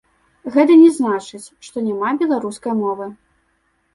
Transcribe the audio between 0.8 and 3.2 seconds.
не значыць, што няма беларускай мовы.